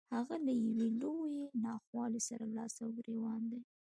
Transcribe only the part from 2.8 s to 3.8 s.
او ګرېوان دی.